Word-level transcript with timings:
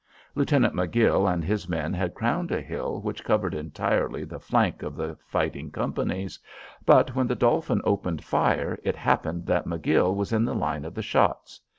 Lieutenant 0.33 0.73
Magill 0.73 1.27
and 1.31 1.45
his 1.45 1.69
men 1.69 1.93
had 1.93 2.15
crowned 2.15 2.51
a 2.51 2.59
hill 2.59 3.01
which 3.01 3.23
covered 3.23 3.53
entirely 3.53 4.23
the 4.23 4.39
flank 4.39 4.81
of 4.81 4.95
the 4.95 5.15
fighting 5.27 5.69
companies, 5.69 6.39
but 6.87 7.13
when 7.13 7.27
the 7.27 7.35
Dolphin 7.35 7.81
opened 7.83 8.23
fire, 8.23 8.79
it 8.81 8.95
happened 8.95 9.45
that 9.45 9.67
Magill 9.67 10.15
was 10.15 10.33
in 10.33 10.43
the 10.43 10.55
line 10.55 10.85
of 10.85 10.95
the 10.95 11.03
shots. 11.03 11.61